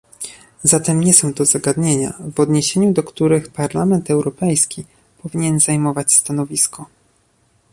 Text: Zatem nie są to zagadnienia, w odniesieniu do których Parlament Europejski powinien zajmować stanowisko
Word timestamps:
Zatem 0.63 0.99
nie 1.03 1.13
są 1.13 1.33
to 1.33 1.45
zagadnienia, 1.45 2.13
w 2.35 2.39
odniesieniu 2.39 2.93
do 2.93 3.03
których 3.03 3.49
Parlament 3.51 4.09
Europejski 4.11 4.85
powinien 5.21 5.59
zajmować 5.59 6.13
stanowisko 6.13 6.85